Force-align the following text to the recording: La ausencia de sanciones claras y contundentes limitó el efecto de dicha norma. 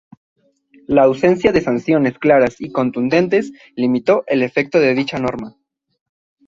La 0.87 1.03
ausencia 1.03 1.51
de 1.51 1.61
sanciones 1.61 2.17
claras 2.17 2.55
y 2.57 2.71
contundentes 2.71 3.51
limitó 3.75 4.23
el 4.25 4.41
efecto 4.41 4.79
de 4.79 4.95
dicha 4.95 5.19
norma. 5.19 5.55